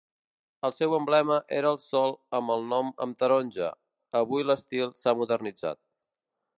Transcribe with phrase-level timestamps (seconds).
[0.69, 3.71] El seu emblema era el sol amb el nom amb taronja;
[4.25, 5.85] avui l'estil s'ha modernitzat.